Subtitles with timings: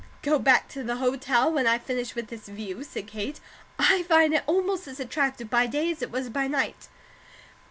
[0.23, 3.39] "Go back to the hotel, when I finish with this view," said Kate.
[3.77, 6.87] "I find it almost as attractive by day as it was by night."